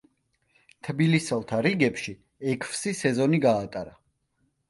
[0.87, 2.15] თბილისელთა რიგებში
[2.53, 3.93] ექვსი სეზონი გაატარა.